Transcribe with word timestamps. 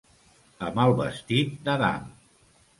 Amb 0.69 0.81
el 0.85 0.95
vestit 1.01 1.55
d'Adam. 1.69 2.13